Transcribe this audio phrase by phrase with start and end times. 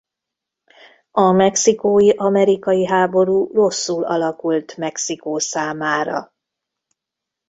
[1.11, 6.33] A mexikói–amerikai háború rosszul alakult Mexikó számára.